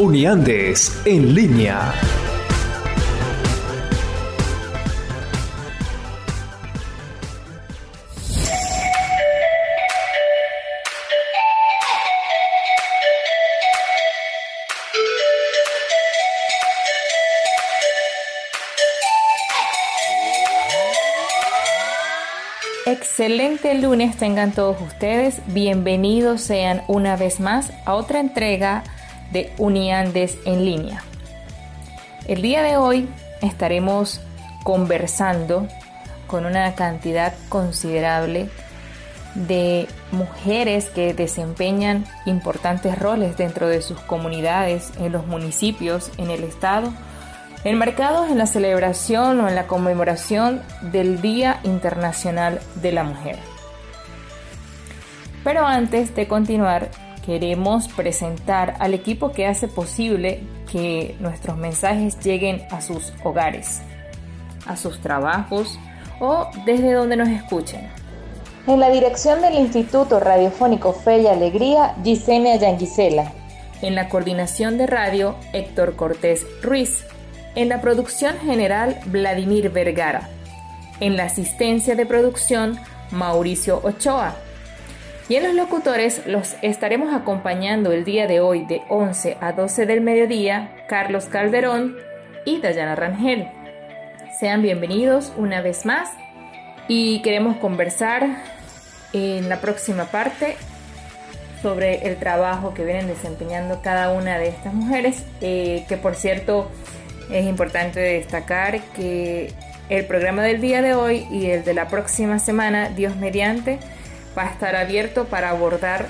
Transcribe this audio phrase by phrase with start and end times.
[0.00, 1.92] Uniandes en línea.
[22.86, 25.42] Excelente lunes tengan todos ustedes.
[25.48, 28.82] Bienvenidos sean una vez más a otra entrega
[29.32, 31.02] de Uniandes en línea.
[32.26, 33.08] El día de hoy
[33.42, 34.20] estaremos
[34.62, 35.66] conversando
[36.26, 38.48] con una cantidad considerable
[39.34, 46.44] de mujeres que desempeñan importantes roles dentro de sus comunidades, en los municipios, en el
[46.44, 46.92] estado
[47.64, 53.36] enmarcados en la celebración o en la conmemoración del Día Internacional de la Mujer.
[55.44, 56.90] Pero antes de continuar,
[57.24, 60.40] queremos presentar al equipo que hace posible
[60.70, 63.80] que nuestros mensajes lleguen a sus hogares,
[64.66, 65.78] a sus trabajos
[66.20, 67.88] o desde donde nos escuchen.
[68.66, 73.32] En la dirección del Instituto Radiofónico Fe y Alegría, Gisenia Yanguisela.
[73.82, 77.04] En la coordinación de radio, Héctor Cortés Ruiz.
[77.54, 80.28] En la producción general, Vladimir Vergara.
[81.00, 82.78] En la asistencia de producción,
[83.10, 84.36] Mauricio Ochoa.
[85.30, 89.86] Y en los locutores los estaremos acompañando el día de hoy de 11 a 12
[89.86, 91.96] del mediodía, Carlos Calderón
[92.44, 93.46] y Dayana Rangel.
[94.40, 96.10] Sean bienvenidos una vez más
[96.88, 98.42] y queremos conversar
[99.12, 100.56] en la próxima parte
[101.62, 106.68] sobre el trabajo que vienen desempeñando cada una de estas mujeres, eh, que por cierto
[107.30, 109.52] es importante destacar que
[109.90, 113.78] el programa del día de hoy y el de la próxima semana, Dios mediante,
[114.36, 116.06] va a estar abierto para abordar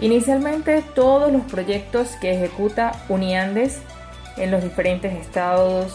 [0.00, 3.80] inicialmente todos los proyectos que ejecuta Uniandes
[4.36, 5.94] en los diferentes estados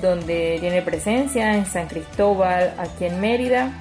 [0.00, 3.72] donde tiene presencia, en San Cristóbal, aquí en Mérida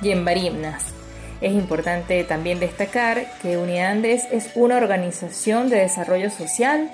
[0.00, 0.92] y en Barinas.
[1.40, 6.90] Es importante también destacar que Uniandes es una organización de desarrollo social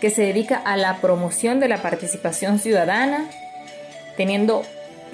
[0.00, 3.28] que se dedica a la promoción de la participación ciudadana,
[4.16, 4.62] teniendo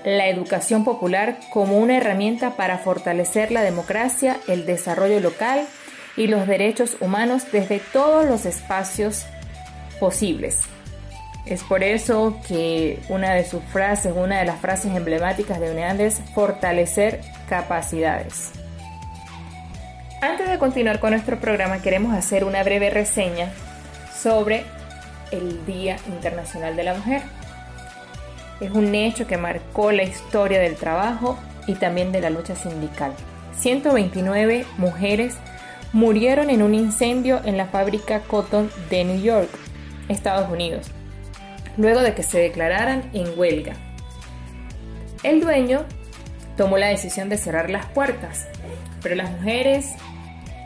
[0.05, 5.66] la educación popular como una herramienta para fortalecer la democracia, el desarrollo local
[6.16, 9.27] y los derechos humanos desde todos los espacios
[9.99, 10.60] posibles.
[11.47, 16.00] Es por eso que una de sus frases, una de las frases emblemáticas de UNEAND
[16.00, 18.53] es fortalecer capacidades.
[20.21, 23.50] Antes de continuar con nuestro programa, queremos hacer una breve reseña
[24.15, 24.65] sobre
[25.31, 27.22] el Día Internacional de la Mujer.
[28.60, 33.12] Es un hecho que marcó la historia del trabajo y también de la lucha sindical.
[33.59, 35.37] 129 mujeres
[35.93, 39.50] murieron en un incendio en la fábrica Cotton de New York,
[40.09, 40.91] Estados Unidos,
[41.76, 43.75] luego de que se declararan en huelga.
[45.22, 45.84] El dueño
[46.56, 48.47] tomó la decisión de cerrar las puertas,
[49.03, 49.94] pero las mujeres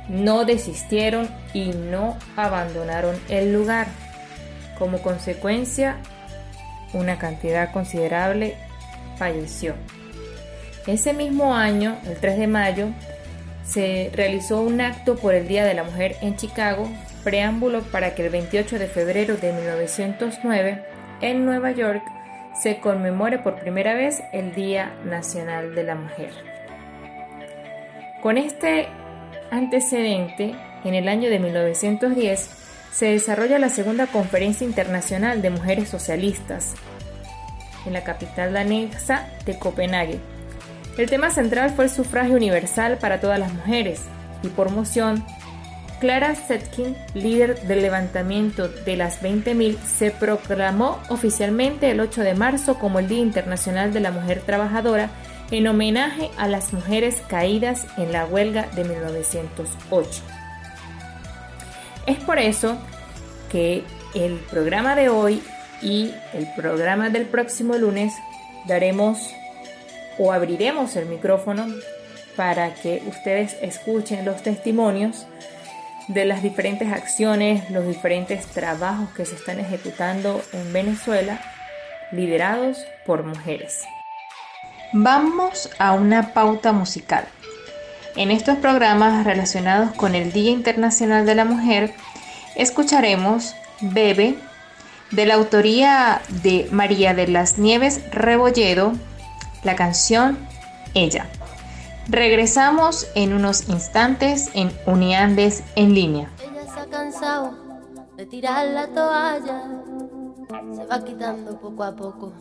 [0.08, 3.86] no desistieron y no abandonaron el lugar.
[4.78, 5.96] Como consecuencia,
[6.94, 8.54] una cantidad considerable
[9.16, 9.74] falleció.
[10.86, 12.88] Ese mismo año, el 3 de mayo,
[13.64, 16.88] se realizó un acto por el Día de la Mujer en Chicago,
[17.22, 20.84] preámbulo para que el 28 de febrero de 1909,
[21.20, 22.02] en Nueva York,
[22.60, 26.32] se conmemore por primera vez el Día Nacional de la Mujer.
[28.22, 28.88] Con este
[29.50, 32.63] antecedente, en el año de 1910,
[32.94, 36.74] se desarrolla la segunda Conferencia Internacional de Mujeres Socialistas
[37.86, 40.20] en la capital danesa de Copenhague.
[40.96, 44.02] El tema central fue el sufragio universal para todas las mujeres
[44.44, 45.24] y por moción,
[45.98, 52.78] Clara Zetkin, líder del levantamiento de las 20.000, se proclamó oficialmente el 8 de marzo
[52.78, 55.10] como el Día Internacional de la Mujer Trabajadora
[55.50, 60.33] en homenaje a las mujeres caídas en la huelga de 1908.
[62.06, 62.76] Es por eso
[63.50, 63.84] que
[64.14, 65.42] el programa de hoy
[65.80, 68.12] y el programa del próximo lunes
[68.66, 69.30] daremos
[70.18, 71.66] o abriremos el micrófono
[72.36, 75.26] para que ustedes escuchen los testimonios
[76.08, 81.40] de las diferentes acciones, los diferentes trabajos que se están ejecutando en Venezuela,
[82.12, 83.82] liderados por mujeres.
[84.92, 87.24] Vamos a una pauta musical.
[88.16, 91.94] En estos programas relacionados con el Día Internacional de la Mujer,
[92.54, 94.38] escucharemos Bebe,
[95.10, 98.92] de la autoría de María de las Nieves Rebolledo,
[99.64, 100.38] la canción
[100.94, 101.26] Ella.
[102.08, 106.30] Regresamos en unos instantes en Uniandes en línea.
[106.40, 107.54] Ella se ha cansado
[108.16, 109.62] de tirar la toalla,
[110.72, 112.32] se va quitando poco a poco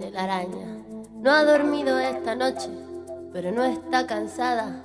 [0.00, 0.78] de la araña.
[1.16, 2.70] No ha dormido esta noche,
[3.32, 4.84] pero no está cansada.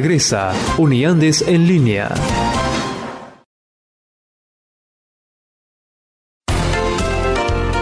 [0.00, 2.08] regresa Uniandes en línea.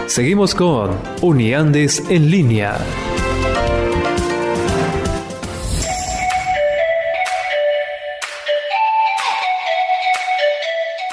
[0.07, 2.79] Seguimos con Uniandes en línea.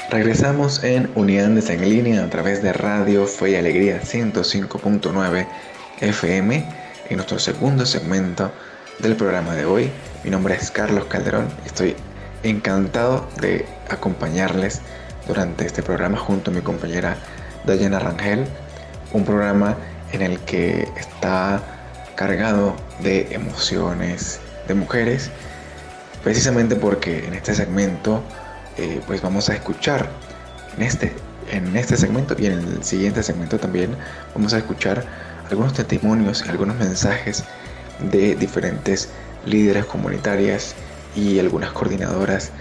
[0.09, 5.47] Regresamos en Uniandes en línea a través de Radio Fe y Alegría 105.9
[6.01, 6.65] FM
[7.09, 8.51] en nuestro segundo segmento
[8.99, 9.91] del programa de hoy.
[10.23, 11.95] Mi nombre es Carlos Calderón estoy
[12.43, 14.81] encantado de acompañarles
[15.27, 17.17] durante este programa junto a mi compañera
[17.65, 18.45] Dayana Rangel,
[19.13, 19.75] un programa
[20.11, 21.61] en el que está
[22.15, 25.29] cargado de emociones de mujeres,
[26.23, 28.21] precisamente porque en este segmento
[28.77, 30.09] eh, pues vamos a escuchar
[30.77, 31.13] en este,
[31.51, 33.95] en este segmento y en el siguiente segmento también
[34.33, 35.03] vamos a escuchar
[35.49, 37.43] algunos testimonios y algunos mensajes
[37.99, 39.09] de diferentes
[39.45, 40.75] líderes comunitarias
[41.15, 42.51] y algunas coordinadoras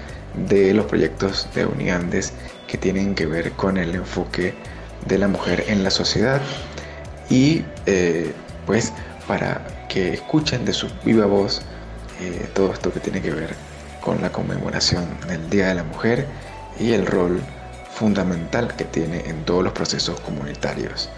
[0.48, 2.32] de los proyectos de Uniandes
[2.66, 4.54] que tienen que ver con el enfoque
[5.06, 6.40] de la mujer en la sociedad
[7.28, 8.32] y eh,
[8.66, 8.92] pues
[9.26, 11.62] para que escuchen de su viva voz
[12.20, 13.54] eh, todo esto que tiene que ver
[14.00, 16.26] con la conmemoración del Día de la Mujer
[16.78, 17.40] y el rol
[17.92, 21.08] fundamental que tiene en todos los procesos comunitarios.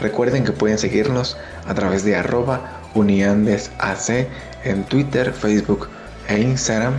[0.00, 1.36] Recuerden que pueden seguirnos
[1.66, 4.28] a través de arroba uniandesac
[4.64, 5.88] en Twitter, Facebook
[6.28, 6.94] e Instagram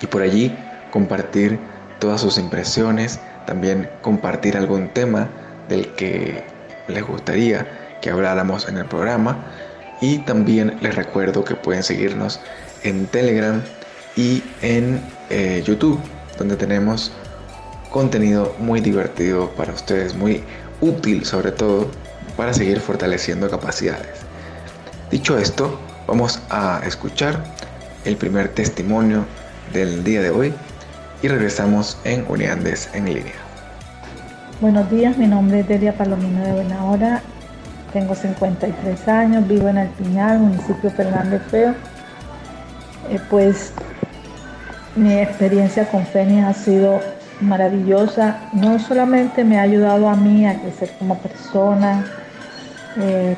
[0.00, 0.56] y por allí
[0.90, 1.58] compartir
[1.98, 5.28] todas sus impresiones, también compartir algún tema
[5.68, 6.42] del que
[6.88, 7.66] les gustaría
[8.00, 9.44] que habláramos en el programa
[10.00, 12.40] y también les recuerdo que pueden seguirnos
[12.82, 13.62] en Telegram
[14.16, 16.00] y en eh, YouTube
[16.38, 17.12] donde tenemos
[17.90, 20.42] contenido muy divertido para ustedes, muy
[20.80, 21.90] útil sobre todo
[22.36, 24.29] para seguir fortaleciendo capacidades.
[25.10, 25.76] Dicho esto,
[26.06, 27.42] vamos a escuchar
[28.04, 29.24] el primer testimonio
[29.72, 30.54] del día de hoy
[31.20, 33.34] y regresamos en Uniandes en línea.
[34.60, 37.22] Buenos días, mi nombre es Delia Palomino de Buenahora,
[37.92, 41.74] tengo 53 años, vivo en Alpiñal, municipio Fernández Feo.
[43.10, 43.72] Eh, pues
[44.94, 47.00] mi experiencia con Fénix ha sido
[47.40, 52.04] maravillosa, no solamente me ha ayudado a mí a crecer como persona,
[52.96, 53.36] eh,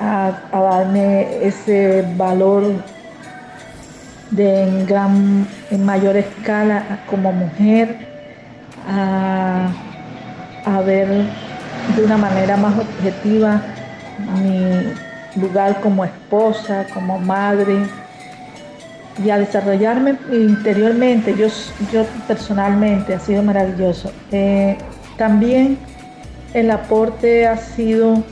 [0.00, 2.64] a, darme ese valor
[4.30, 7.96] de en, gran, en mayor escala como mujer,
[8.88, 9.70] a,
[10.84, 11.08] ver
[11.96, 13.62] de una manera más objetiva
[14.40, 17.86] mi lugar como esposa, como madre,
[19.24, 21.46] y a desarrollarme interiormente, yo,
[21.92, 24.12] yo personalmente, ha sido maravilloso.
[24.30, 24.76] Eh,
[25.16, 25.78] también
[26.52, 28.22] el aporte ha sido,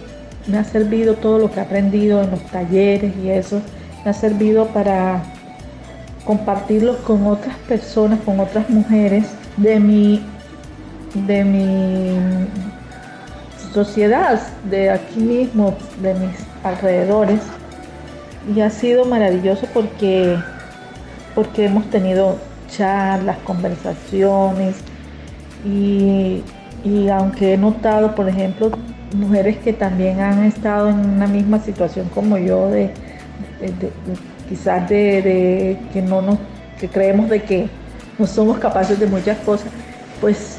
[0.47, 3.61] me ha servido todo lo que he aprendido en los talleres y eso,
[4.05, 5.23] me ha servido para
[6.25, 10.23] compartirlo con otras personas, con otras mujeres de mi,
[11.15, 12.47] de mi
[13.73, 17.41] sociedad, de aquí mismo, de mis alrededores.
[18.55, 20.37] Y ha sido maravilloso porque
[21.35, 22.39] porque hemos tenido
[22.71, 24.77] charlas, conversaciones
[25.65, 26.43] y,
[27.11, 28.71] aunque he notado, por ejemplo,
[29.15, 32.91] mujeres que también han estado en una misma situación como yo, de,
[34.49, 36.39] quizás de, que no nos,
[36.79, 37.69] que creemos de que
[38.19, 39.69] no somos capaces de muchas cosas,
[40.21, 40.59] pues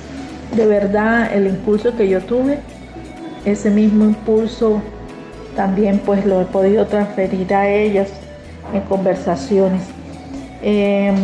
[0.56, 2.60] de verdad el impulso que yo tuve,
[3.46, 4.82] ese mismo impulso
[5.56, 8.10] también pues lo he podido transferir a ellas
[8.74, 9.82] en conversaciones.
[10.62, 11.16] Em,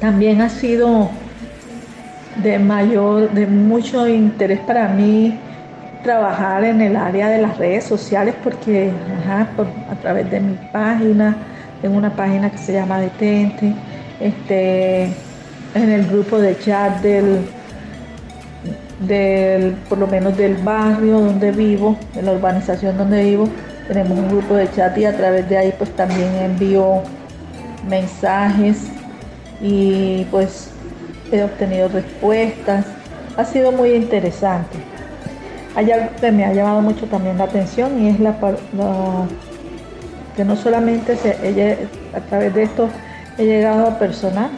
[0.00, 1.10] también ha sido
[2.42, 5.38] de mayor, de mucho interés para mí
[6.06, 8.92] trabajar en el área de las redes sociales porque
[9.28, 11.36] a través de mi página,
[11.82, 13.74] tengo una página que se llama Detente,
[14.20, 15.02] este,
[15.74, 17.40] en el grupo de chat del,
[19.00, 23.48] del, por lo menos del barrio donde vivo, de la urbanización donde vivo,
[23.88, 27.02] tenemos un grupo de chat y a través de ahí pues también envío
[27.88, 28.76] mensajes
[29.60, 30.70] y pues
[31.32, 32.86] he obtenido respuestas.
[33.36, 34.95] Ha sido muy interesante.
[35.76, 35.86] Hay
[36.20, 38.34] que me ha llamado mucho también la atención y es la,
[40.34, 41.76] que no solamente se, ella,
[42.14, 42.88] a través de esto
[43.36, 44.50] he llegado a personas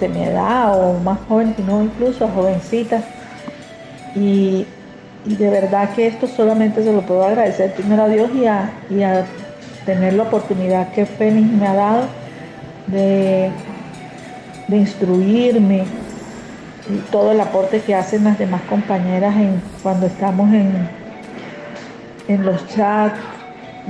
[0.00, 3.04] de mi edad o más jóvenes, sino incluso a jovencitas.
[4.14, 4.66] Y,
[5.24, 9.02] de verdad que esto solamente se lo puedo agradecer primero a Dios y a, y
[9.04, 9.24] a
[9.86, 12.02] tener la oportunidad que Fénix me ha dado
[12.88, 13.50] de,
[14.68, 16.11] instruirme y
[17.10, 20.88] todo el aporte que hacen las demás compañeras en, cuando estamos en,
[22.28, 23.18] en los chats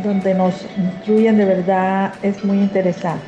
[0.02, 3.25] donde nos instruyen de verdad es muy interesante.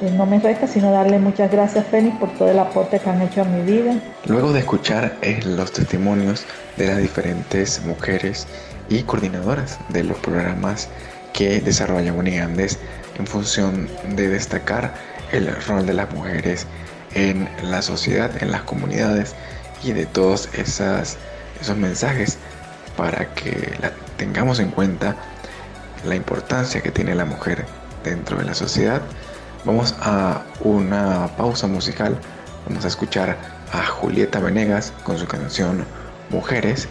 [0.00, 3.22] Pues no me resta sino darle muchas gracias Fénix por todo el aporte que han
[3.22, 3.94] hecho a mi vida.
[4.26, 6.44] Luego de escuchar eh, los testimonios
[6.76, 8.46] de las diferentes mujeres
[8.88, 10.88] y coordinadoras de los programas
[11.32, 12.78] que desarrolla Unigandes
[13.18, 14.92] en función de destacar
[15.32, 16.66] el rol de las mujeres
[17.16, 19.34] en la sociedad, en las comunidades
[19.82, 21.16] y de todos esas,
[21.60, 22.36] esos mensajes
[22.96, 25.16] para que la tengamos en cuenta
[26.04, 27.64] la importancia que tiene la mujer
[28.04, 29.00] dentro de la sociedad.
[29.64, 32.18] Vamos a una pausa musical.
[32.68, 33.36] Vamos a escuchar
[33.72, 35.84] a Julieta Venegas con su canción
[36.30, 36.86] Mujeres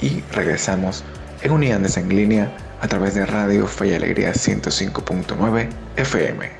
[0.00, 1.04] y regresamos
[1.42, 2.50] en Unidades en línea
[2.80, 6.59] a través de Radio Fe y Alegría 105.9 FM.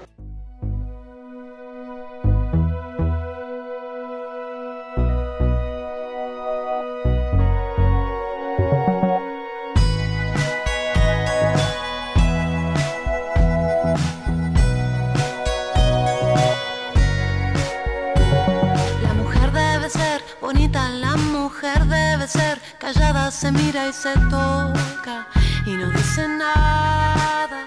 [22.79, 25.27] Callada se mira y se toca
[25.67, 27.67] y no dice nada.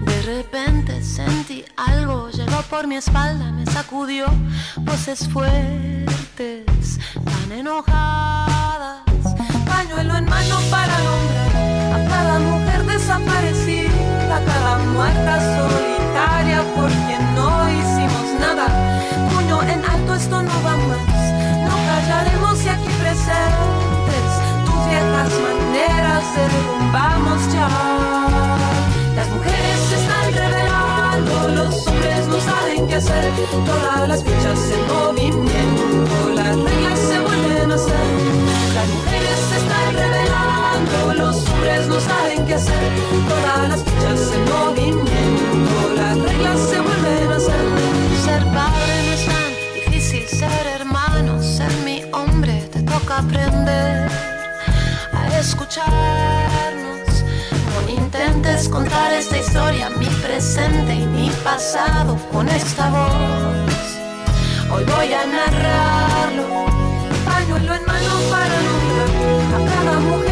[0.00, 4.26] De repente sentí algo, llegó por mi espalda, me sacudió
[4.78, 9.02] voces fuertes, tan enojadas.
[9.66, 17.34] Pañuelo en mano para nombrar a cada mujer desaparecida, a cada muerta solitaria por quien
[17.34, 18.66] no hicimos nada.
[19.30, 21.11] Puño en alto, esto no va más,
[25.22, 27.68] viejas maneras derrumbamos ya.
[29.16, 33.30] Las mujeres se están revelando, los hombres no saben qué hacer.
[33.66, 38.06] Todas las fichas en movimiento, las reglas se vuelven a hacer.
[38.74, 42.90] Las mujeres se están revelando, los hombres no saben qué hacer.
[43.28, 47.64] Todas las fichas en movimiento, las reglas se vuelven a hacer.
[48.24, 54.31] Ser padre no es tan difícil, ser hermano, ser mi hombre, te toca aprender
[55.42, 57.24] escucharnos
[57.88, 63.76] intentes contar esta historia, mi presente y mi pasado con esta voz.
[64.70, 66.46] Hoy voy a narrarlo,
[67.24, 69.08] pañuelo en mano para nombrar
[69.56, 70.31] a cada mujer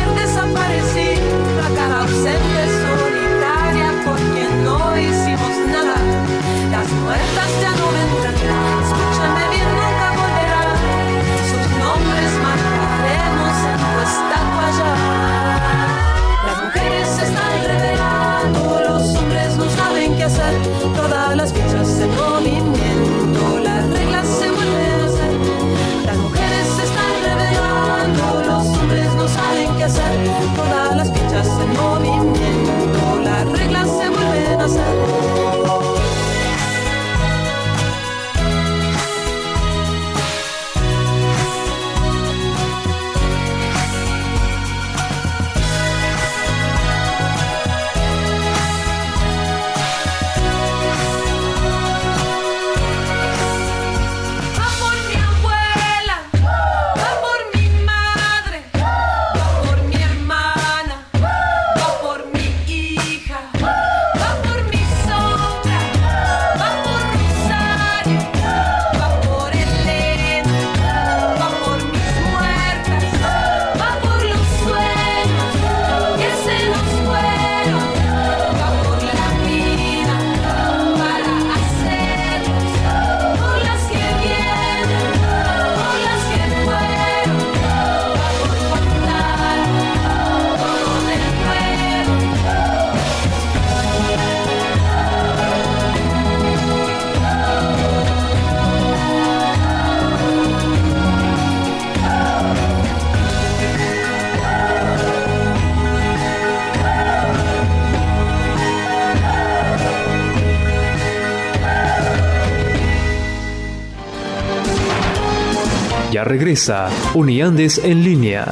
[116.31, 118.47] regresa Uniandes en línea.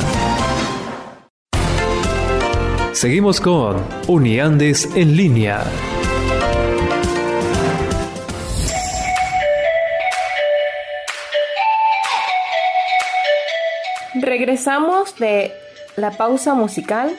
[2.90, 3.76] Seguimos con
[4.08, 5.62] Uniandes en línea.
[14.14, 15.52] Regresamos de
[15.94, 17.14] la pausa musical.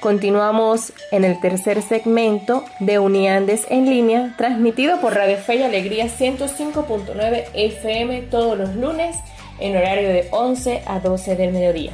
[0.00, 6.06] Continuamos en el tercer segmento de Uniandes en línea, transmitido por Radio Fe y Alegría
[6.06, 9.16] 105.9 FM todos los lunes
[9.58, 11.92] en horario de 11 a 12 del mediodía.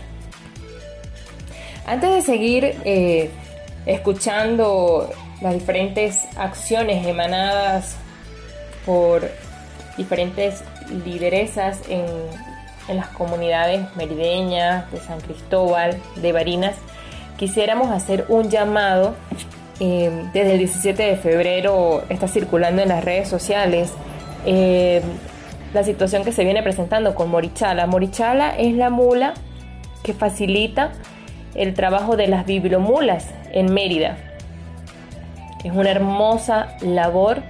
[1.86, 3.30] Antes de seguir eh,
[3.86, 7.96] escuchando las diferentes acciones emanadas
[8.86, 9.28] por
[9.96, 10.62] diferentes
[11.04, 12.04] lideresas en,
[12.88, 16.76] en las comunidades merideñas de San Cristóbal, de Barinas,
[17.36, 19.14] quisiéramos hacer un llamado.
[19.80, 23.90] eh, desde el 17 de febrero está circulando en las redes sociales
[24.46, 25.02] eh,
[25.72, 27.86] la situación que se viene presentando con Morichala.
[27.86, 29.34] Morichala es la mula
[30.02, 30.92] que facilita
[31.54, 34.16] el trabajo de las bibliomulas en Mérida.
[35.64, 37.42] Es una hermosa labor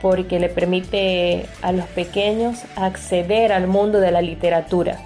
[0.00, 4.98] porque le permite a los pequeños acceder al mundo de la literatura.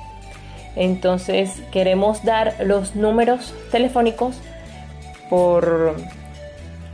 [0.76, 4.36] Entonces queremos dar los números telefónicos
[5.30, 5.96] por,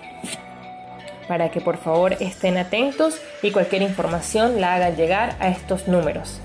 [1.27, 6.39] para que por favor estén atentos y cualquier información la hagan llegar a estos números.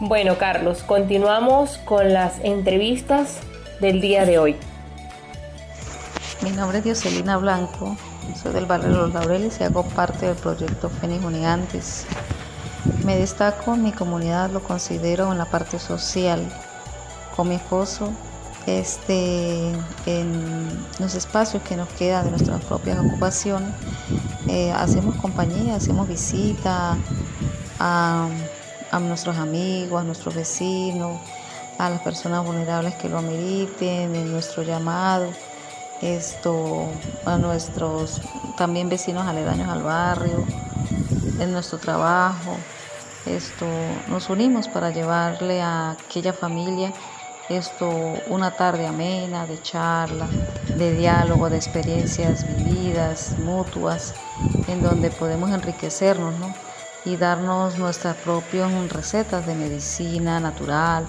[0.00, 3.40] Bueno, Carlos, continuamos con las entrevistas
[3.80, 4.56] del día de hoy.
[6.42, 7.96] Mi nombre es Dioselina Blanco,
[8.34, 12.06] soy del barrio Los Laureles y hago parte del proyecto Fénix Unigantes.
[13.04, 16.40] Me destaco en mi comunidad, lo considero en la parte social.
[17.34, 18.12] Con mi esposo,
[18.66, 19.72] este,
[20.06, 23.70] en los espacios que nos quedan de nuestras propias ocupaciones,
[24.48, 26.96] eh, hacemos compañía, hacemos visita
[27.78, 28.28] a,
[28.90, 31.20] a nuestros amigos, a nuestros vecinos,
[31.78, 35.28] a las personas vulnerables que lo ameriten, en nuestro llamado
[36.02, 36.88] esto
[37.24, 38.20] a nuestros
[38.56, 40.44] también vecinos aledaños al barrio,
[41.38, 42.56] en nuestro trabajo.
[43.26, 43.66] Esto
[44.08, 46.92] nos unimos para llevarle a aquella familia
[47.48, 47.90] esto
[48.28, 50.28] una tarde amena de charla,
[50.76, 54.12] de diálogo, de experiencias vividas, mutuas,
[54.66, 56.34] en donde podemos enriquecernos
[57.06, 61.06] y darnos nuestras propias recetas de medicina natural,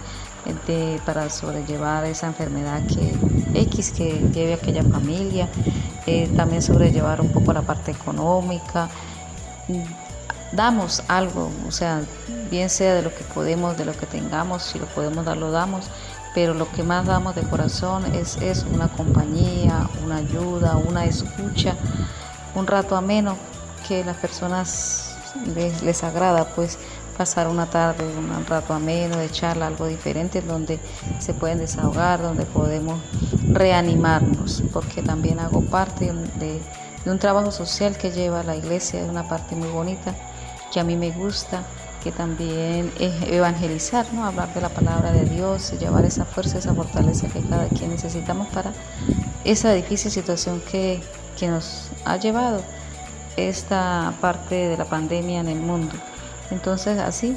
[1.05, 3.13] para sobrellevar esa enfermedad que
[3.61, 5.47] X que lleve aquella familia,
[6.05, 8.89] eh, también sobrellevar un poco la parte económica.
[10.51, 12.01] Damos algo, o sea,
[12.49, 15.51] bien sea de lo que podemos, de lo que tengamos, si lo podemos dar, lo
[15.51, 15.85] damos,
[16.33, 21.75] pero lo que más damos de corazón es, es una compañía, una ayuda, una escucha,
[22.55, 23.35] un rato ameno
[23.87, 25.15] que las personas
[25.55, 26.77] les, les agrada, pues
[27.19, 30.79] pasar una tarde, un rato ameno, de charla, algo diferente, donde
[31.19, 33.01] se pueden desahogar, donde podemos
[33.49, 36.61] reanimarnos, porque también hago parte de,
[37.05, 40.15] un trabajo social que lleva la iglesia, es una parte muy bonita,
[40.71, 41.63] que a mí me gusta,
[42.01, 44.23] que también es evangelizar, ¿no?
[44.23, 48.47] hablar de la palabra de Dios, llevar esa fuerza, esa fortaleza que cada quien necesitamos
[48.47, 48.71] para
[49.43, 51.01] esa difícil situación que,
[51.37, 52.61] que nos ha llevado
[53.35, 55.95] esta parte de la pandemia en el mundo.
[56.51, 57.35] Entonces así,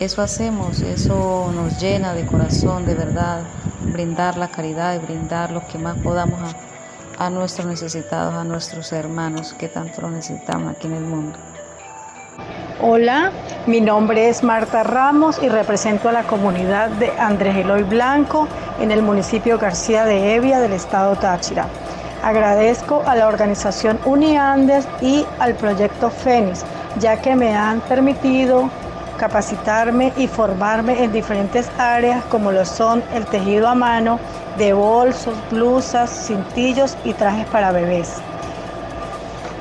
[0.00, 3.42] eso hacemos, eso nos llena de corazón, de verdad,
[3.92, 6.40] brindar la caridad y brindar lo que más podamos
[7.18, 11.38] a, nuestros necesitados, a nuestros hermanos que tanto necesitamos aquí en el mundo.
[12.80, 13.30] Hola,
[13.68, 18.48] mi nombre es Marta Ramos y represento a la comunidad de Andrés Eloy Blanco
[18.80, 21.68] en el municipio García de Evia del estado Táchira.
[22.24, 26.64] Agradezco a la organización Uniandes y al proyecto Fénix
[26.98, 28.70] ya que me han permitido
[29.16, 34.18] capacitarme y formarme en diferentes áreas como lo son el tejido a mano
[34.58, 38.16] de bolsos, blusas, cintillos y trajes para bebés.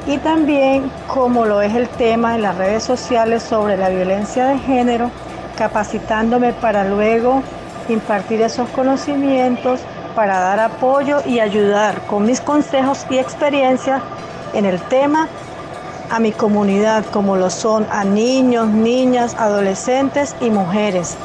[0.07, 4.57] Y también como lo es el tema en las redes sociales sobre la violencia de
[4.57, 5.11] género,
[5.55, 7.43] capacitándome para luego
[7.87, 9.79] impartir esos conocimientos
[10.15, 14.01] para dar apoyo y ayudar con mis consejos y experiencias
[14.53, 15.27] en el tema
[16.11, 21.15] a mi comunidad como lo son a niños, niñas, adolescentes y mujeres,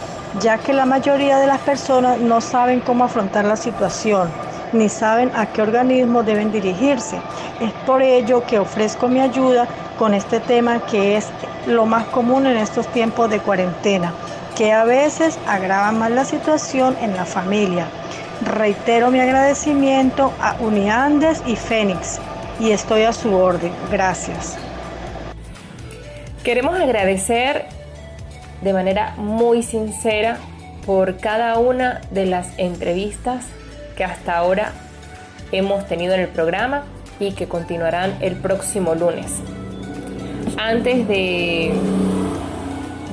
[0.41, 4.29] ya que la mayoría de las personas no saben cómo afrontar la situación
[4.73, 7.19] ni saben a qué organismo deben dirigirse.
[7.61, 9.67] Es por ello que ofrezco mi ayuda
[9.99, 11.29] con este tema que es
[11.67, 14.13] lo más común en estos tiempos de cuarentena,
[14.57, 17.87] que a veces agrava más la situación en la familia.
[18.45, 22.21] Reitero mi agradecimiento a Uniandes y Fénix
[22.61, 23.73] y estoy a su orden.
[23.91, 24.66] Gracias.
[26.47, 27.65] Queremos agradecer
[28.63, 30.37] de manera muy sincera
[30.87, 33.47] por cada una de las entrevistas
[33.97, 34.71] que hasta ahora
[35.51, 36.85] hemos tenido en el programa
[37.19, 39.27] y que continuarán el próximo lunes.
[40.57, 41.73] Antes de,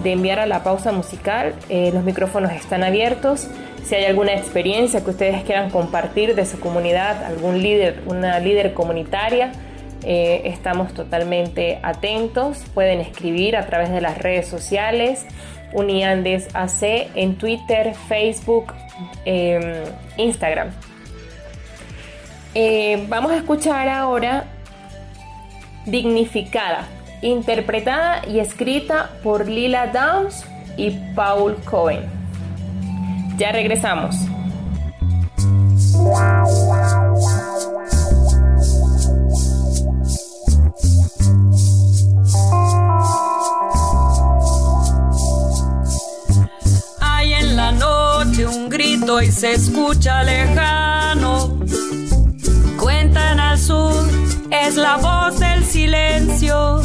[0.04, 3.48] de enviar a la pausa musical, eh, los micrófonos están abiertos.
[3.84, 8.76] Si hay alguna experiencia que ustedes quieran compartir de su comunidad, algún líder, una líder
[8.76, 9.54] comunitaria,
[10.04, 12.64] eh, estamos totalmente atentos.
[12.74, 15.26] Pueden escribir a través de las redes sociales.
[15.74, 18.74] Uniandes AC en Twitter, Facebook,
[19.26, 19.84] em,
[20.18, 20.70] Instagram.
[22.54, 24.46] Eh, vamos a escuchar ahora
[25.86, 26.88] Dignificada,
[27.22, 30.46] interpretada y escrita por Lila Downs
[30.78, 32.06] y Paul Cohen.
[33.38, 34.16] Ya regresamos.
[49.04, 51.60] Y se escucha lejano.
[52.80, 53.94] Cuentan al sur,
[54.50, 56.82] es la voz del silencio.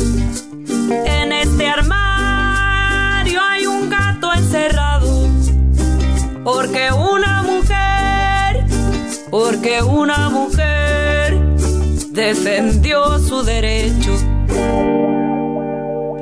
[0.91, 5.29] En este armario hay un gato encerrado.
[6.43, 8.67] Porque una mujer,
[9.31, 11.39] porque una mujer
[12.11, 14.13] defendió su derecho.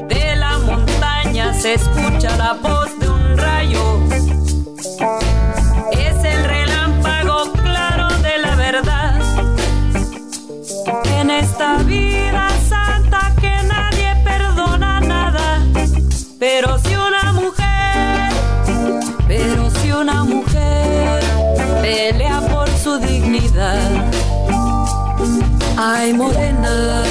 [0.08, 2.95] De la montaña se escucha la voz
[22.98, 24.10] dignidad.
[25.76, 27.02] Ay, morena,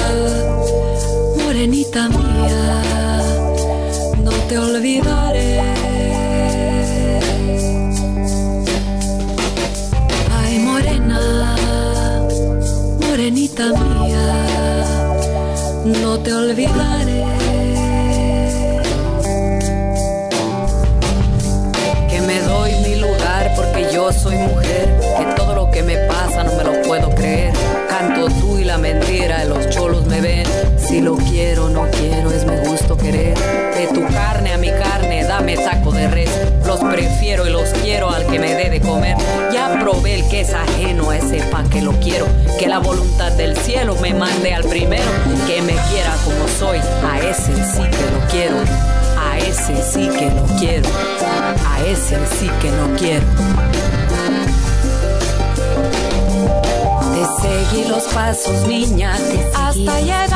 [1.36, 3.22] morenita mía,
[4.22, 5.60] no te olvidaré.
[10.38, 11.20] Ay, morena,
[13.00, 14.84] morenita mía,
[16.02, 17.15] no te olvidaré.
[30.96, 33.36] Si lo quiero, no quiero, es mi gusto querer.
[33.74, 36.30] De tu carne a mi carne, dame taco de res.
[36.64, 39.14] Los prefiero y los quiero al que me dé de comer.
[39.52, 42.26] Ya probé el que es ajeno a ese pa' que lo quiero.
[42.58, 45.04] Que la voluntad del cielo me mande al primero.
[45.46, 48.56] Que me quiera como soy, a ese sí que lo quiero.
[49.20, 50.88] A ese sí que lo quiero.
[51.68, 53.26] A ese sí que no quiero.
[57.12, 59.14] Te seguí los pasos, niña,
[59.54, 60.35] hasta llegar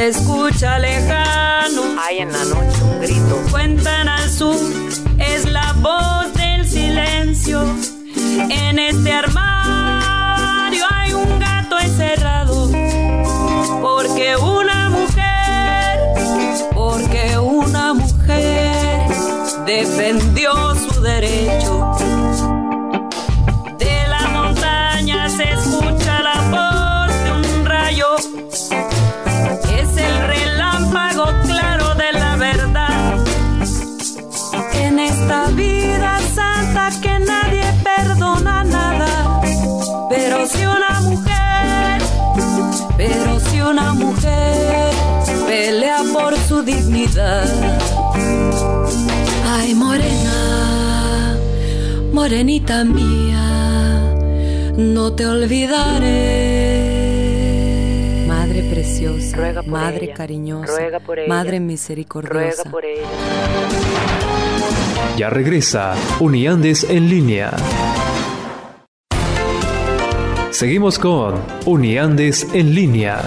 [0.00, 1.82] se escucha lejano.
[2.02, 3.36] Hay en la noche un grito.
[3.50, 4.56] Cuentan al sur,
[5.18, 7.62] es la voz del silencio.
[8.48, 12.70] En este armario hay un gato encerrado.
[13.82, 15.98] Porque una mujer,
[16.74, 19.06] porque una mujer
[19.66, 19.99] defendió
[46.60, 47.48] por dignidad.
[49.46, 51.36] Ay, morena,
[52.12, 54.14] morenita mía,
[54.76, 56.86] no te olvidaré.
[58.26, 60.80] Madre preciosa, madre cariñosa,
[61.28, 62.64] madre misericordiosa.
[65.16, 67.50] Ya regresa Uniandes en línea.
[70.50, 73.22] Seguimos con Uniandes en línea.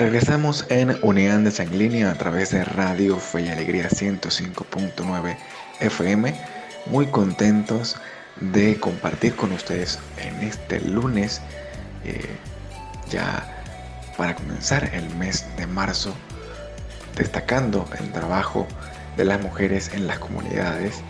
[0.00, 5.36] Regresamos en Uniandes en línea a través de Radio Fe y Alegría 105.9
[5.80, 6.34] FM.
[6.86, 7.98] Muy contentos
[8.40, 11.42] de compartir con ustedes en este lunes,
[12.06, 12.34] eh,
[13.10, 13.62] ya
[14.16, 16.14] para comenzar el mes de marzo,
[17.14, 18.66] destacando el trabajo
[19.18, 21.02] de las mujeres en las comunidades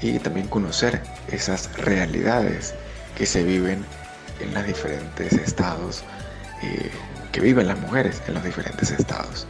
[0.00, 2.72] y también conocer esas realidades
[3.16, 3.84] que se viven
[4.38, 6.04] en los diferentes estados,
[6.62, 6.88] eh,
[7.32, 9.46] que viven las mujeres en los diferentes estados.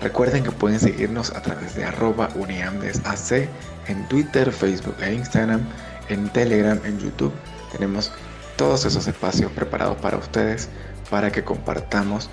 [0.00, 3.48] Recuerden que pueden seguirnos a través de arroba uniamdesac
[3.86, 5.60] en Twitter, Facebook e Instagram,
[6.08, 7.32] en Telegram, en YouTube.
[7.70, 8.10] Tenemos
[8.56, 10.68] todos esos espacios preparados para ustedes
[11.10, 12.28] para que compartamos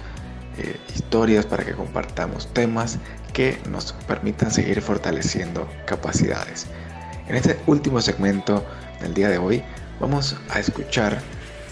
[0.57, 2.97] eh, historias, para que compartamos temas
[3.33, 6.65] que nos permitan seguir fortaleciendo capacidades.
[7.27, 8.65] En este último segmento
[9.01, 9.63] del día de hoy
[9.99, 11.21] vamos a escuchar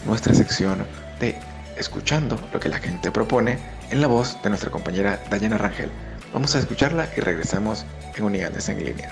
[0.05, 0.85] nuestra sección
[1.19, 1.35] de
[1.79, 3.57] escuchando lo que la gente propone
[3.91, 5.89] en la voz de nuestra compañera Dayana Rangel.
[6.33, 7.85] Vamos a escucharla y regresamos
[8.15, 9.09] en Unidades en línea.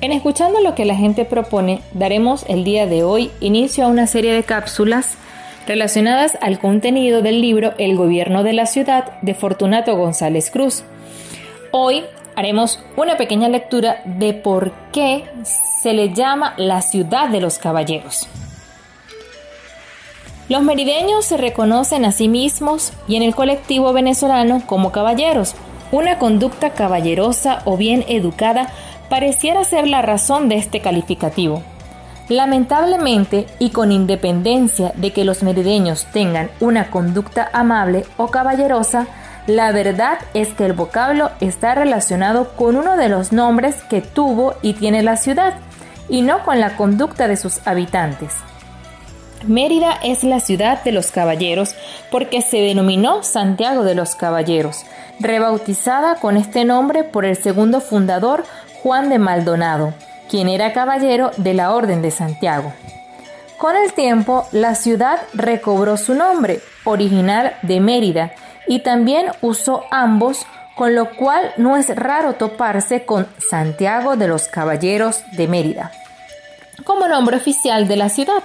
[0.00, 4.06] En escuchando lo que la gente propone, daremos el día de hoy inicio a una
[4.06, 5.16] serie de cápsulas
[5.66, 10.84] relacionadas al contenido del libro El gobierno de la ciudad de Fortunato González Cruz.
[11.72, 12.04] Hoy
[12.36, 15.24] haremos una pequeña lectura de por qué
[15.82, 18.28] se le llama la ciudad de los caballeros.
[20.48, 25.54] Los merideños se reconocen a sí mismos y en el colectivo venezolano como caballeros.
[25.90, 28.68] Una conducta caballerosa o bien educada
[29.08, 31.62] pareciera ser la razón de este calificativo.
[32.28, 39.06] Lamentablemente, y con independencia de que los merideños tengan una conducta amable o caballerosa,
[39.46, 44.54] la verdad es que el vocablo está relacionado con uno de los nombres que tuvo
[44.62, 45.54] y tiene la ciudad,
[46.08, 48.32] y no con la conducta de sus habitantes.
[49.46, 51.74] Mérida es la ciudad de los caballeros
[52.10, 54.84] porque se denominó Santiago de los Caballeros,
[55.20, 58.44] rebautizada con este nombre por el segundo fundador
[58.82, 59.94] Juan de Maldonado,
[60.28, 62.72] quien era caballero de la Orden de Santiago.
[63.58, 68.32] Con el tiempo, la ciudad recobró su nombre original de Mérida
[68.66, 74.48] y también usó ambos, con lo cual no es raro toparse con Santiago de los
[74.48, 75.92] Caballeros de Mérida
[76.84, 78.42] como nombre oficial de la ciudad.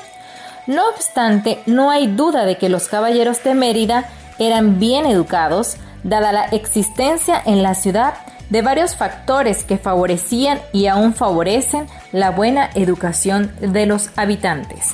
[0.72, 4.06] No obstante, no hay duda de que los caballeros de Mérida
[4.40, 8.14] eran bien educados, dada la existencia en la ciudad
[8.50, 14.92] de varios factores que favorecían y aún favorecen la buena educación de los habitantes.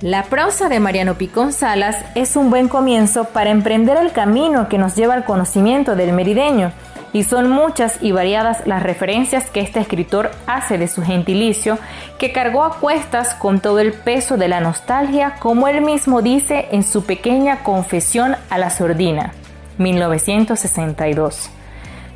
[0.00, 4.78] La prosa de Mariano Picón Salas es un buen comienzo para emprender el camino que
[4.78, 6.72] nos lleva al conocimiento del merideño
[7.16, 11.78] y son muchas y variadas las referencias que este escritor hace de su gentilicio,
[12.18, 16.68] que cargó a cuestas con todo el peso de la nostalgia, como él mismo dice
[16.72, 19.32] en su pequeña Confesión a la Sordina,
[19.78, 21.48] 1962.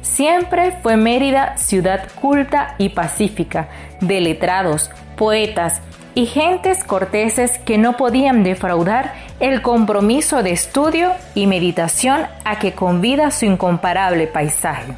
[0.03, 3.69] Siempre fue Mérida ciudad culta y pacífica,
[4.03, 5.81] de letrados, poetas,
[6.21, 12.75] y gentes corteses que no podían defraudar el compromiso de estudio y meditación a que
[12.75, 14.93] convida su incomparable paisaje.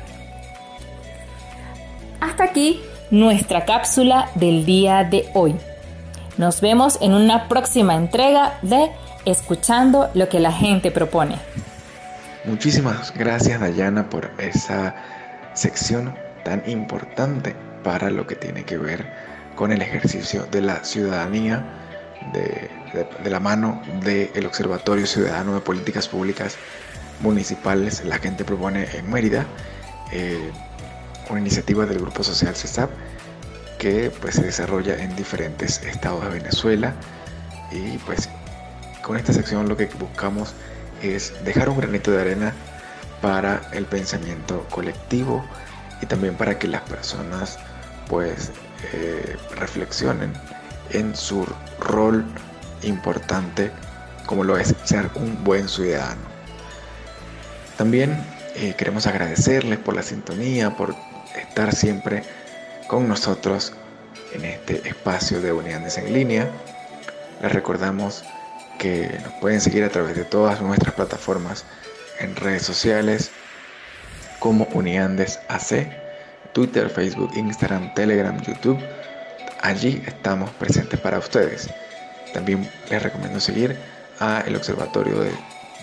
[2.20, 2.82] Hasta aquí
[3.12, 5.54] nuestra cápsula del día de hoy.
[6.38, 8.90] Nos vemos en una próxima entrega de
[9.24, 11.36] Escuchando lo que la gente propone.
[12.44, 14.96] Muchísimas gracias Dayana por esa
[15.54, 17.54] sección tan importante
[17.84, 19.21] para lo que tiene que ver
[19.54, 21.64] con el ejercicio de la ciudadanía
[22.32, 22.70] de,
[23.24, 26.56] la mano del Observatorio Ciudadano de Políticas Públicas
[27.20, 28.04] Municipales.
[28.04, 29.46] La gente propone en Mérida
[30.12, 30.50] eh,
[31.30, 32.90] una iniciativa del Grupo Social CESAP
[33.78, 36.94] que pues, se desarrolla en diferentes estados de Venezuela
[37.70, 38.28] y pues
[39.02, 40.54] con esta sección lo que buscamos
[41.02, 42.52] es dejar un granito de arena
[43.20, 45.44] para el pensamiento colectivo
[46.00, 47.58] y también para que las personas
[48.08, 48.52] pues
[48.92, 50.32] eh, reflexionen
[50.90, 51.46] en su
[51.78, 52.24] rol
[52.82, 53.70] importante
[54.26, 56.22] como lo es ser un buen ciudadano.
[57.76, 60.94] También eh, queremos agradecerles por la sintonía, por
[61.36, 62.22] estar siempre
[62.86, 63.72] con nosotros
[64.32, 66.50] en este espacio de Unidades en línea.
[67.40, 68.24] Les recordamos
[68.78, 71.64] que nos pueden seguir a través de todas nuestras plataformas
[72.20, 73.30] en redes sociales
[74.38, 76.01] como Uniandes AC
[76.52, 78.78] Twitter, Facebook, Instagram, Telegram, YouTube.
[79.62, 81.70] Allí estamos presentes para ustedes.
[82.34, 83.76] También les recomiendo seguir
[84.20, 85.30] a el Observatorio de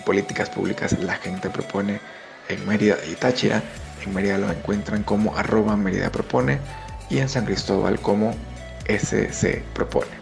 [0.04, 2.00] Políticas Públicas La Gente Propone
[2.48, 3.62] en Mérida y Táchira.
[4.04, 6.58] En Mérida lo encuentran como arroba Mérida Propone
[7.08, 8.34] y en San Cristóbal como
[8.86, 10.20] SC Propone.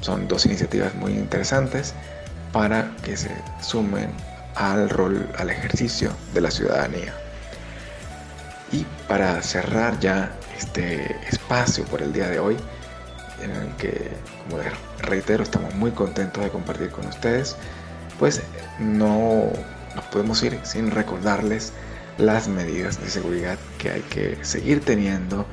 [0.00, 1.94] Son dos iniciativas muy interesantes
[2.52, 4.10] para que se sumen
[4.54, 7.14] al rol, al ejercicio de la ciudadanía.
[8.72, 12.56] Y para cerrar ya este espacio por el día de hoy,
[13.42, 14.10] en el que,
[14.48, 14.62] como
[15.02, 17.56] reitero, estamos muy contentos de compartir con ustedes,
[18.18, 18.42] pues
[18.78, 19.50] no
[19.94, 21.72] nos podemos ir sin recordarles
[22.18, 25.46] las medidas de seguridad que hay que seguir teniendo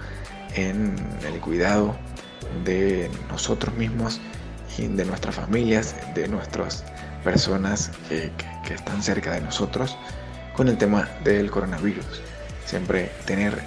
[0.55, 1.95] en el cuidado
[2.65, 4.19] de nosotros mismos
[4.77, 6.83] y de nuestras familias, de nuestras
[7.23, 8.31] personas que,
[8.65, 9.97] que están cerca de nosotros
[10.53, 12.21] con el tema del coronavirus.
[12.67, 13.57] Siempre tener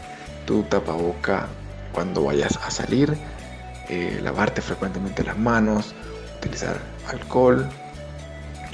[0.44, 1.48] tu tapaboca
[1.90, 3.16] cuando vayas a salir,
[3.88, 5.94] eh, lavarte frecuentemente las manos,
[6.36, 6.76] utilizar
[7.08, 7.66] alcohol,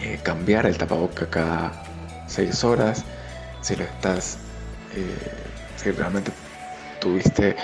[0.02, 1.70] eh, cambiar el tapaboca cada
[2.26, 3.04] 6 horas.
[3.60, 4.38] Si lo estás,
[4.96, 5.16] eh,
[5.76, 6.32] si realmente
[6.98, 7.54] tuviste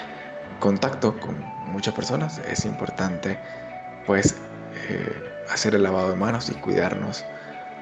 [0.60, 3.40] contacto con muchas personas, es importante
[4.06, 4.36] pues
[5.50, 7.24] hacer el lavado de manos y cuidarnos,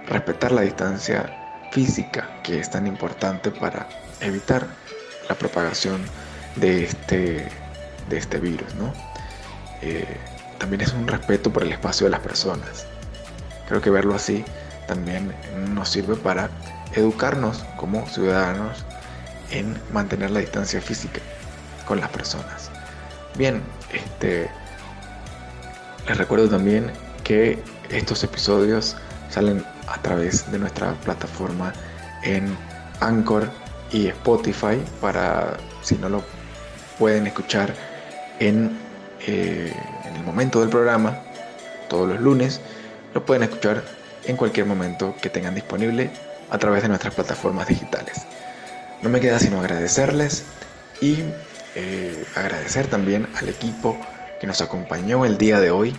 [0.07, 1.31] respetar la distancia
[1.71, 3.87] física que es tan importante para
[4.21, 4.67] evitar
[5.29, 6.01] la propagación
[6.57, 7.49] de este,
[8.09, 8.75] de este virus.
[8.75, 8.93] ¿no?
[9.83, 10.17] Eh,
[10.59, 12.87] también es un respeto por el espacio de las personas.
[13.69, 14.45] Creo que verlo así
[14.87, 15.33] también
[15.73, 16.51] nos sirve para
[16.95, 18.85] educarnos como ciudadanos
[19.51, 21.21] en mantener la distancia física
[21.87, 22.71] con las personas.
[23.37, 23.63] Bien,
[23.93, 24.51] este,
[26.09, 26.91] les recuerdo también
[27.23, 28.97] que estos episodios
[29.31, 31.73] salen a través de nuestra plataforma
[32.23, 32.57] en
[33.01, 33.49] Anchor
[33.93, 36.23] y Spotify para si no lo
[36.99, 37.75] pueden escuchar
[38.39, 38.79] en,
[39.27, 39.73] eh,
[40.05, 41.19] en el momento del programa,
[41.89, 42.61] todos los lunes,
[43.15, 43.83] lo pueden escuchar
[44.25, 46.11] en cualquier momento que tengan disponible
[46.51, 48.27] a través de nuestras plataformas digitales.
[49.03, 50.45] No me queda sino agradecerles
[51.01, 51.19] y
[51.75, 53.97] eh, agradecer también al equipo
[54.41, 55.95] que nos acompañó el día de hoy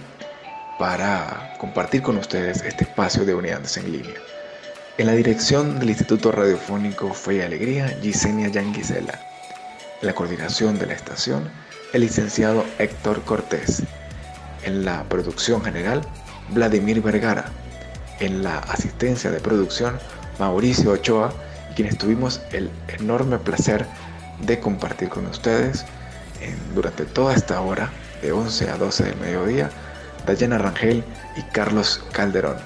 [0.77, 4.15] para compartir con ustedes este espacio de Unidades en Línea.
[5.01, 9.19] En la dirección del Instituto Radiofónico Fe y Alegría, Gisenia Yanguisela.
[9.99, 11.49] En la coordinación de la estación,
[11.91, 13.81] el licenciado Héctor Cortés.
[14.63, 16.01] En la producción general,
[16.49, 17.45] Vladimir Vergara.
[18.19, 19.97] En la asistencia de producción,
[20.37, 21.33] Mauricio Ochoa,
[21.75, 23.87] quienes tuvimos el enorme placer
[24.45, 25.83] de compartir con ustedes
[26.75, 27.89] durante toda esta hora,
[28.21, 29.71] de 11 a 12 del mediodía,
[30.27, 31.03] Dayana Rangel
[31.37, 32.57] y Carlos Calderón.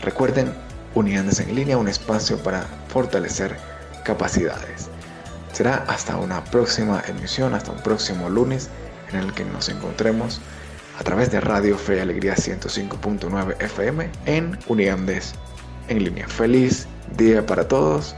[0.00, 3.56] Recuerden, Unidades en línea, un espacio para fortalecer
[4.04, 4.88] capacidades.
[5.52, 8.70] Será hasta una próxima emisión, hasta un próximo lunes
[9.12, 10.40] en el que nos encontremos
[10.98, 15.34] a través de Radio Fe y Alegría 105.9 FM en Uniandes
[15.88, 16.26] en línea.
[16.28, 16.86] Feliz
[17.16, 18.14] día para todos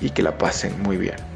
[0.00, 1.35] y que la pasen muy bien.